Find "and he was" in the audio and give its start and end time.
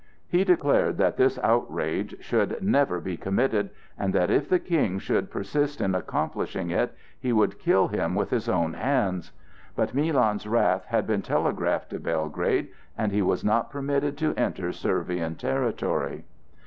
12.97-13.43